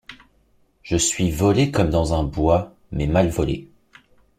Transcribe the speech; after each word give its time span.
Je 0.81 0.97
suis 0.97 1.29
volé 1.29 1.69
comme 1.69 1.91
dans 1.91 2.15
un 2.15 2.23
bois, 2.23 2.73
mais 2.91 3.05
mal 3.05 3.29
volé. 3.29 3.69